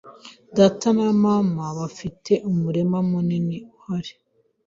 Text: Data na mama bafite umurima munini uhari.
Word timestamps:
Data 0.57 0.87
na 0.97 1.09
mama 1.23 1.65
bafite 1.79 2.31
umurima 2.49 2.97
munini 3.09 3.57
uhari. 3.75 4.13